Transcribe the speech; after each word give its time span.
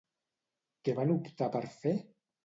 Què 0.87 0.95
van 0.99 1.11
optar 1.15 1.49
per 1.57 1.61
fer? 1.75 1.93